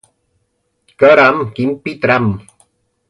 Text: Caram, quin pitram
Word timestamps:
Caram, 1.03 1.39
quin 1.59 1.77
pitram 1.85 2.27